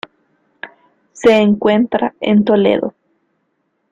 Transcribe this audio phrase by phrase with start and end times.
[1.13, 2.95] Se encuentra en Toledo.